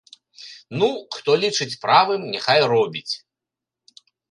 [0.83, 3.13] Ну, хто лічыць правым, няхай робіць.